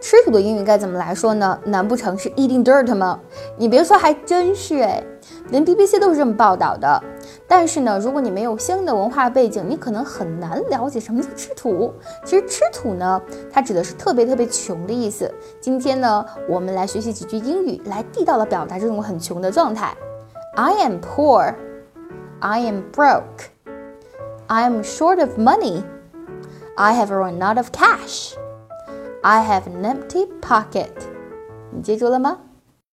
[0.00, 1.58] 吃土的英语该怎么来说呢？
[1.64, 3.18] 难不成是 eating dirt 吗？
[3.56, 5.02] 你别说，还真是哎，
[5.50, 7.02] 连 BBC 都是这么报道的。
[7.48, 11.92] 但是呢，如果你没有相应的文化背景，你可能很难了解什么叫吃土。
[12.24, 13.20] 其实吃土呢，
[13.50, 15.32] 它指的是特别特别穷的意思。
[15.60, 19.96] 今天呢，我们来学习几句英语，来地道的表达这种很穷的状态。
[20.54, 21.54] I am poor.
[22.40, 23.48] I am broke.
[24.46, 25.82] I am short of money.
[26.76, 28.34] I have run out of cash.
[29.25, 30.89] I have an empty pocket.
[31.71, 32.37] 你记住了吗？